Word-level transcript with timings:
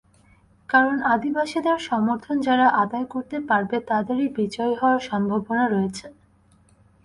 কারণ, 0.69 0.97
আদিবাসীদের 1.13 1.77
সমর্থন 1.79 2.35
যাঁরা 2.41 2.67
আদায় 2.83 3.07
করতে 3.09 3.37
পারবে, 3.49 3.77
তাঁদেরই 3.89 4.27
বিজয়ী 4.37 4.73
হওয়ার 4.75 5.01
সম্ভাবনা 5.09 5.63
রয়েছে। 5.67 6.05